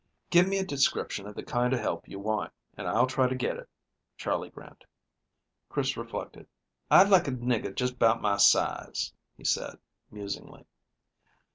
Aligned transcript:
"Give 0.31 0.47
me 0.47 0.57
a 0.57 0.65
description 0.65 1.27
of 1.27 1.35
the 1.35 1.43
kind 1.43 1.71
of 1.73 1.79
help 1.79 2.07
you 2.07 2.17
want, 2.17 2.51
and 2.75 2.87
I'll 2.87 3.05
try 3.05 3.27
to 3.27 3.35
get 3.35 3.57
it," 3.57 3.69
Charley 4.17 4.49
grinned. 4.49 4.83
Chris 5.69 5.95
reflected. 5.95 6.47
"I'd 6.89 7.09
like 7.09 7.27
a 7.27 7.31
nigger 7.31 7.79
jes' 7.79 7.91
'bout 7.91 8.19
my 8.19 8.37
size," 8.37 9.13
he 9.37 9.43
said 9.43 9.77
musingly. 10.09 10.65